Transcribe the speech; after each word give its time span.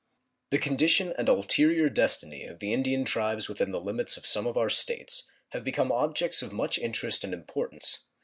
The 0.49 0.57
condition 0.57 1.13
and 1.15 1.29
ulterior 1.29 1.87
destiny 1.87 2.47
of 2.47 2.57
the 2.57 2.73
Indian 2.73 3.05
tribes 3.05 3.47
within 3.47 3.71
the 3.71 3.79
limits 3.79 4.17
of 4.17 4.25
some 4.25 4.47
of 4.47 4.57
our 4.57 4.67
States 4.67 5.29
have 5.49 5.63
become 5.63 5.91
objects 5.91 6.41
of 6.41 6.51
much 6.51 6.79
interest 6.79 7.23
and 7.23 7.35
importance. 7.35 7.99